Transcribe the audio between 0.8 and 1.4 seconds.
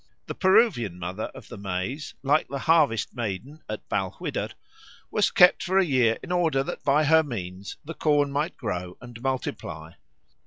Mother